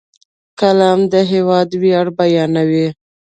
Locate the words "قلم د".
0.59-1.15